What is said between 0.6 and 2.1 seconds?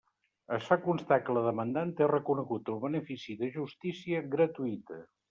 fa constar que la demandant té